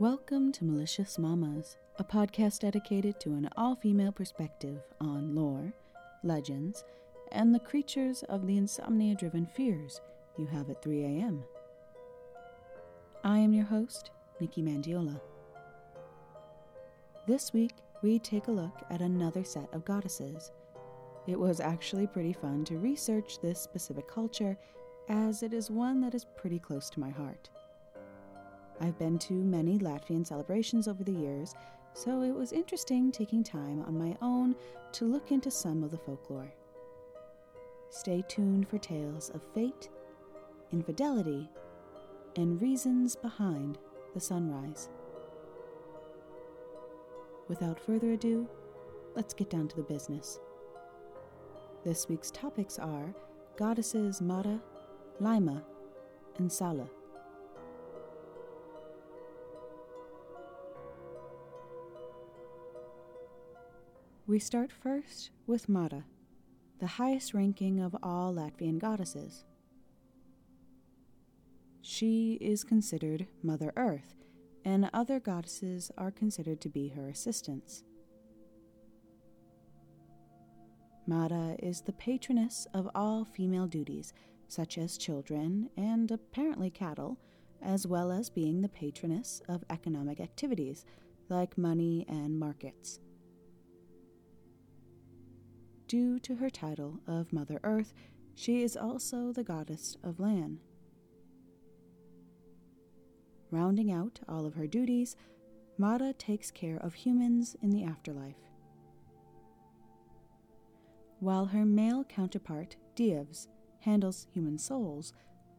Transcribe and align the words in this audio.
Welcome 0.00 0.50
to 0.52 0.64
Malicious 0.64 1.18
Mamas, 1.18 1.76
a 1.98 2.04
podcast 2.04 2.60
dedicated 2.60 3.20
to 3.20 3.34
an 3.34 3.50
all 3.54 3.76
female 3.76 4.12
perspective 4.12 4.80
on 4.98 5.34
lore, 5.34 5.74
legends, 6.24 6.84
and 7.32 7.54
the 7.54 7.58
creatures 7.58 8.22
of 8.30 8.46
the 8.46 8.56
insomnia 8.56 9.14
driven 9.14 9.44
fears 9.44 10.00
you 10.38 10.46
have 10.46 10.70
at 10.70 10.80
3 10.80 11.02
a.m. 11.02 11.44
I 13.24 13.40
am 13.40 13.52
your 13.52 13.66
host, 13.66 14.10
Nikki 14.40 14.62
Mandiola. 14.62 15.20
This 17.26 17.52
week, 17.52 17.74
we 18.00 18.18
take 18.18 18.48
a 18.48 18.52
look 18.52 18.78
at 18.88 19.02
another 19.02 19.44
set 19.44 19.68
of 19.74 19.84
goddesses. 19.84 20.50
It 21.26 21.38
was 21.38 21.60
actually 21.60 22.06
pretty 22.06 22.32
fun 22.32 22.64
to 22.64 22.78
research 22.78 23.38
this 23.42 23.60
specific 23.60 24.08
culture, 24.08 24.56
as 25.10 25.42
it 25.42 25.52
is 25.52 25.70
one 25.70 26.00
that 26.00 26.14
is 26.14 26.24
pretty 26.38 26.58
close 26.58 26.88
to 26.88 27.00
my 27.00 27.10
heart. 27.10 27.50
I've 28.80 28.98
been 28.98 29.18
to 29.20 29.34
many 29.34 29.78
Latvian 29.78 30.26
celebrations 30.26 30.88
over 30.88 31.04
the 31.04 31.12
years, 31.12 31.54
so 31.92 32.22
it 32.22 32.34
was 32.34 32.52
interesting 32.52 33.12
taking 33.12 33.44
time 33.44 33.82
on 33.82 33.98
my 33.98 34.16
own 34.22 34.56
to 34.92 35.04
look 35.04 35.30
into 35.32 35.50
some 35.50 35.84
of 35.84 35.90
the 35.90 35.98
folklore. 35.98 36.52
Stay 37.90 38.24
tuned 38.28 38.68
for 38.68 38.78
tales 38.78 39.30
of 39.30 39.42
fate, 39.54 39.90
infidelity, 40.72 41.50
and 42.36 42.62
reasons 42.62 43.16
behind 43.16 43.78
the 44.14 44.20
sunrise. 44.20 44.88
Without 47.48 47.80
further 47.80 48.12
ado, 48.12 48.48
let's 49.14 49.34
get 49.34 49.50
down 49.50 49.68
to 49.68 49.76
the 49.76 49.82
business. 49.82 50.38
This 51.84 52.08
week's 52.08 52.30
topics 52.30 52.78
are 52.78 53.14
goddesses 53.56 54.20
Mara, 54.20 54.60
Laima, 55.20 55.62
and 56.38 56.48
Saula. 56.48 56.88
We 64.30 64.38
start 64.38 64.70
first 64.70 65.32
with 65.48 65.68
Mara, 65.68 66.04
the 66.78 66.86
highest 66.86 67.34
ranking 67.34 67.80
of 67.80 67.96
all 68.00 68.32
Latvian 68.32 68.78
goddesses. 68.78 69.44
She 71.82 72.34
is 72.40 72.62
considered 72.62 73.26
Mother 73.42 73.72
Earth, 73.76 74.14
and 74.64 74.88
other 74.94 75.18
goddesses 75.18 75.90
are 75.98 76.12
considered 76.12 76.60
to 76.60 76.68
be 76.68 76.90
her 76.90 77.08
assistants. 77.08 77.82
Mara 81.08 81.56
is 81.58 81.80
the 81.80 81.94
patroness 81.94 82.68
of 82.72 82.88
all 82.94 83.24
female 83.24 83.66
duties, 83.66 84.12
such 84.46 84.78
as 84.78 84.96
children 84.96 85.70
and 85.76 86.08
apparently 86.12 86.70
cattle, 86.70 87.18
as 87.60 87.84
well 87.84 88.12
as 88.12 88.30
being 88.30 88.62
the 88.62 88.68
patroness 88.68 89.42
of 89.48 89.64
economic 89.70 90.20
activities 90.20 90.84
like 91.28 91.58
money 91.58 92.06
and 92.08 92.38
markets. 92.38 93.00
Due 95.90 96.20
to 96.20 96.36
her 96.36 96.48
title 96.48 97.00
of 97.08 97.32
Mother 97.32 97.58
Earth, 97.64 97.94
she 98.36 98.62
is 98.62 98.76
also 98.76 99.32
the 99.32 99.42
goddess 99.42 99.96
of 100.04 100.20
land. 100.20 100.60
Rounding 103.50 103.90
out 103.90 104.20
all 104.28 104.46
of 104.46 104.54
her 104.54 104.68
duties, 104.68 105.16
Mara 105.78 106.12
takes 106.12 106.52
care 106.52 106.76
of 106.76 106.94
humans 106.94 107.56
in 107.60 107.70
the 107.70 107.82
afterlife. 107.82 108.36
While 111.18 111.46
her 111.46 111.64
male 111.64 112.04
counterpart, 112.04 112.76
Dievs, 112.94 113.48
handles 113.80 114.28
human 114.30 114.58
souls, 114.58 115.12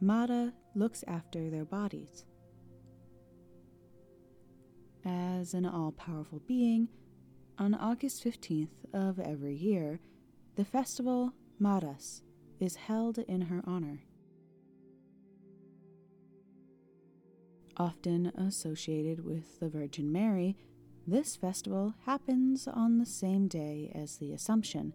Mara 0.00 0.54
looks 0.74 1.04
after 1.06 1.50
their 1.50 1.66
bodies. 1.66 2.24
As 5.04 5.52
an 5.52 5.66
all 5.66 5.92
powerful 5.92 6.40
being, 6.46 6.88
on 7.58 7.74
August 7.74 8.24
15th 8.24 8.84
of 8.92 9.18
every 9.18 9.54
year, 9.54 10.00
the 10.56 10.64
festival 10.64 11.32
Maras 11.58 12.22
is 12.60 12.76
held 12.76 13.18
in 13.18 13.42
her 13.42 13.62
honor. 13.64 14.00
Often 17.76 18.26
associated 18.36 19.24
with 19.24 19.58
the 19.60 19.68
Virgin 19.68 20.12
Mary, 20.12 20.56
this 21.06 21.36
festival 21.36 21.94
happens 22.06 22.66
on 22.66 22.98
the 22.98 23.06
same 23.06 23.48
day 23.48 23.90
as 23.94 24.16
the 24.16 24.32
Assumption, 24.32 24.92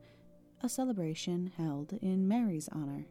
a 0.62 0.70
celebration 0.70 1.52
held 1.58 1.94
in 2.02 2.28
Mary's 2.28 2.70
honor. 2.72 3.06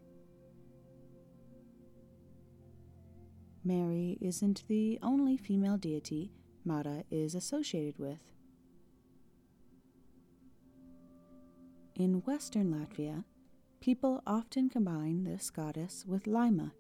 Mary 3.65 4.19
isn't 4.21 4.65
the 4.69 4.99
only 5.03 5.37
female 5.37 5.77
deity 5.77 6.33
Mara 6.65 7.05
is 7.11 7.34
associated 7.34 7.99
with. 7.99 8.38
In 11.99 12.23
western 12.27 12.73
Latvia, 12.73 13.25
people 13.81 14.23
often 14.25 14.69
combine 14.69 15.25
this 15.25 15.51
goddess 15.51 16.05
with 16.07 16.27
Laima, 16.27 16.71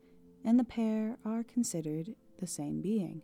and 0.44 0.60
the 0.60 0.64
pair 0.64 1.16
are 1.24 1.42
considered 1.42 2.14
the 2.38 2.46
same 2.46 2.80
being. 2.80 3.22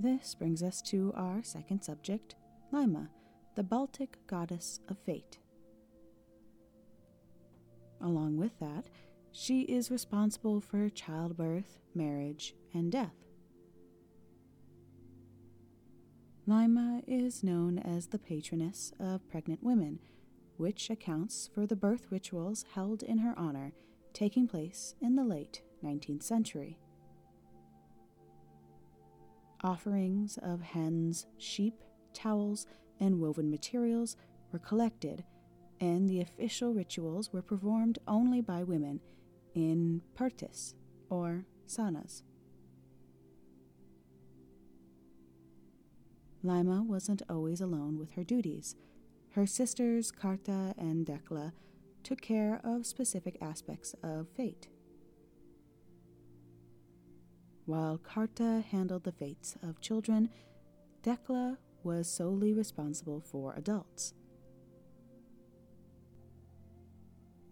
This 0.00 0.34
brings 0.34 0.64
us 0.64 0.82
to 0.82 1.12
our 1.14 1.44
second 1.44 1.84
subject, 1.84 2.34
Laima, 2.72 3.08
the 3.54 3.62
Baltic 3.62 4.18
goddess 4.26 4.80
of 4.88 4.98
fate. 4.98 5.38
Along 8.00 8.36
with 8.36 8.58
that, 8.58 8.88
she 9.30 9.60
is 9.62 9.92
responsible 9.92 10.60
for 10.60 10.88
childbirth, 10.88 11.78
marriage, 11.94 12.56
and 12.74 12.90
death. 12.90 13.27
Laima 16.48 17.02
is 17.06 17.44
known 17.44 17.78
as 17.78 18.06
the 18.06 18.18
patroness 18.18 18.94
of 18.98 19.28
pregnant 19.28 19.62
women, 19.62 19.98
which 20.56 20.88
accounts 20.88 21.50
for 21.52 21.66
the 21.66 21.76
birth 21.76 22.06
rituals 22.08 22.64
held 22.72 23.02
in 23.02 23.18
her 23.18 23.38
honor 23.38 23.74
taking 24.14 24.48
place 24.48 24.94
in 25.02 25.14
the 25.14 25.24
late 25.24 25.60
19th 25.84 26.22
century. 26.22 26.78
Offerings 29.62 30.38
of 30.38 30.62
hens, 30.62 31.26
sheep, 31.36 31.84
towels, 32.14 32.66
and 32.98 33.20
woven 33.20 33.50
materials 33.50 34.16
were 34.50 34.58
collected, 34.58 35.24
and 35.80 36.08
the 36.08 36.22
official 36.22 36.72
rituals 36.72 37.30
were 37.30 37.42
performed 37.42 37.98
only 38.08 38.40
by 38.40 38.62
women 38.62 39.00
in 39.54 40.00
pirtis, 40.16 40.72
or 41.10 41.44
saunas. 41.66 42.22
Laima 46.48 46.82
wasn't 46.84 47.20
always 47.28 47.60
alone 47.60 47.98
with 47.98 48.12
her 48.12 48.24
duties. 48.24 48.74
Her 49.32 49.46
sisters, 49.46 50.10
Karta 50.10 50.74
and 50.78 51.06
Dekla, 51.06 51.52
took 52.02 52.22
care 52.22 52.58
of 52.64 52.86
specific 52.86 53.36
aspects 53.42 53.94
of 54.02 54.28
fate. 54.30 54.68
While 57.66 57.98
Karta 57.98 58.64
handled 58.70 59.04
the 59.04 59.12
fates 59.12 59.58
of 59.62 59.82
children, 59.82 60.30
Dekla 61.02 61.58
was 61.82 62.08
solely 62.08 62.54
responsible 62.54 63.20
for 63.20 63.52
adults. 63.54 64.14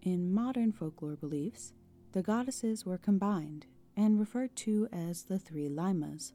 In 0.01 0.33
modern 0.33 0.73
folklore 0.73 1.17
beliefs, 1.17 1.75
the 2.13 2.23
goddesses 2.23 2.87
were 2.87 2.97
combined 2.97 3.67
and 3.95 4.19
referred 4.19 4.57
to 4.57 4.89
as 4.91 5.25
the 5.25 5.39
three 5.39 5.69
Laimas, 5.69 6.33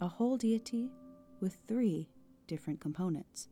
a 0.00 0.08
whole 0.08 0.38
deity 0.38 0.90
with 1.40 1.58
three 1.66 2.08
different 2.46 2.80
components. 2.80 3.48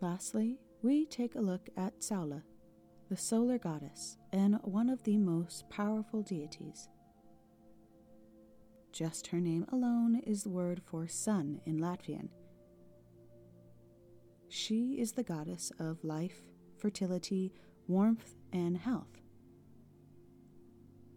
Lastly, 0.00 0.58
we 0.82 1.06
take 1.06 1.34
a 1.34 1.40
look 1.40 1.68
at 1.76 2.00
Saula, 2.00 2.42
the 3.08 3.16
solar 3.16 3.58
goddess 3.58 4.18
and 4.32 4.58
one 4.62 4.90
of 4.90 5.02
the 5.04 5.16
most 5.16 5.68
powerful 5.70 6.22
deities. 6.22 6.88
Just 8.92 9.28
her 9.28 9.40
name 9.40 9.66
alone 9.72 10.20
is 10.26 10.42
the 10.42 10.50
word 10.50 10.80
for 10.84 11.08
sun 11.08 11.60
in 11.66 11.78
Latvian. 11.80 12.28
She 14.48 15.00
is 15.00 15.12
the 15.12 15.24
goddess 15.24 15.72
of 15.80 16.04
life, 16.04 16.42
fertility, 16.78 17.52
warmth, 17.88 18.36
and 18.52 18.76
health. 18.76 19.23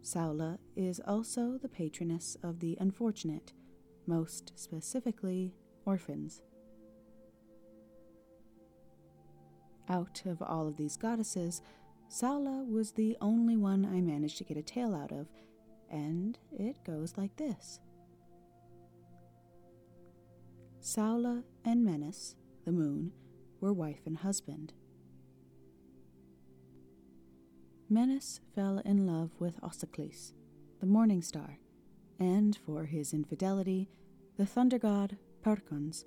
Saula 0.08 0.58
is 0.74 1.02
also 1.06 1.58
the 1.58 1.68
patroness 1.68 2.38
of 2.42 2.62
the 2.62 2.78
unfortunate, 2.80 3.52
most 4.06 4.54
specifically, 4.56 5.54
orphans. 5.84 6.42
Out 9.90 10.22
of 10.26 10.42
all 10.42 10.66
of 10.66 10.78
these 10.78 10.96
goddesses, 10.96 11.62
Saula 12.08 12.66
was 12.66 12.94
the 12.94 13.18
only 13.20 13.58
one 13.58 13.86
I 13.86 14.00
managed 14.00 14.38
to 14.38 14.46
get 14.46 14.56
a 14.56 14.62
tale 14.62 14.96
out 14.96 15.12
of, 15.12 15.28
and 15.90 16.40
it 16.58 16.82
goes 16.86 17.18
like 17.18 17.36
this 17.36 17.82
Saula 20.80 21.44
and 21.66 21.84
Menes, 21.84 22.38
the 22.64 22.72
moon, 22.72 23.12
were 23.60 23.74
wife 23.74 24.04
and 24.06 24.20
husband. 24.20 24.72
Menes 27.90 28.42
fell 28.54 28.80
in 28.80 29.08
love 29.08 29.32
with 29.40 29.62
Auseklis, 29.62 30.34
the 30.82 30.86
morning 30.86 31.22
star, 31.22 31.58
and 32.20 32.58
for 32.66 32.84
his 32.84 33.14
infidelity, 33.14 33.90
the 34.36 34.46
thunder 34.46 34.78
god 34.78 35.18
Perkons 35.42 36.04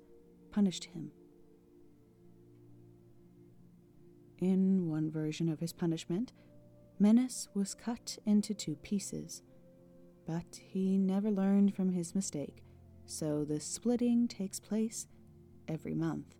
punished 0.51 0.85
him. 0.85 1.11
In 4.37 4.89
one 4.89 5.09
version 5.09 5.49
of 5.49 5.59
his 5.59 5.73
punishment, 5.73 6.33
Menes 6.99 7.49
was 7.55 7.73
cut 7.73 8.19
into 8.27 8.53
two 8.53 8.75
pieces, 8.75 9.41
but 10.27 10.59
he 10.61 10.99
never 10.99 11.31
learned 11.31 11.75
from 11.75 11.93
his 11.93 12.13
mistake, 12.13 12.63
so 13.07 13.43
the 13.43 13.59
splitting 13.59 14.27
takes 14.27 14.59
place 14.59 15.07
every 15.67 15.95
month. 15.95 16.35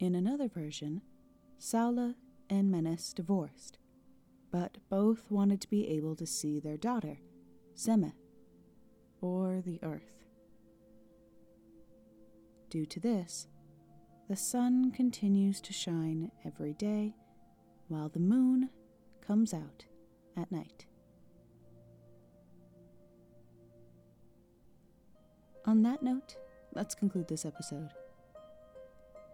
In 0.00 0.16
another 0.16 0.48
version, 0.48 1.02
Saula 1.60 2.14
and 2.48 2.70
Menes 2.70 3.12
divorced, 3.12 3.78
but 4.50 4.78
both 4.88 5.30
wanted 5.30 5.60
to 5.60 5.68
be 5.68 5.88
able 5.88 6.16
to 6.16 6.26
see 6.26 6.58
their 6.58 6.78
daughter, 6.78 7.18
Semet, 7.74 8.14
or 9.20 9.60
the 9.60 9.78
earth. 9.82 10.24
Due 12.70 12.86
to 12.86 12.98
this, 12.98 13.46
the 14.28 14.36
sun 14.36 14.90
continues 14.90 15.60
to 15.60 15.74
shine 15.74 16.32
every 16.46 16.72
day, 16.72 17.14
while 17.88 18.08
the 18.08 18.20
moon 18.20 18.70
comes 19.20 19.52
out 19.52 19.84
at 20.36 20.50
night. 20.50 20.86
On 25.66 25.82
that 25.82 26.02
note, 26.02 26.36
let's 26.72 26.94
conclude 26.94 27.28
this 27.28 27.44
episode. 27.44 27.90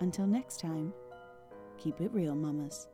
Until 0.00 0.26
next 0.26 0.60
time, 0.60 0.92
keep 1.78 2.00
it 2.00 2.12
real, 2.12 2.34
mamas. 2.34 2.88